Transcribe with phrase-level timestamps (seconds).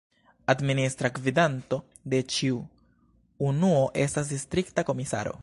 [0.53, 1.79] Administra gvidanto
[2.13, 2.57] de ĉiu
[3.51, 5.39] unuo estas distrikta komisaro.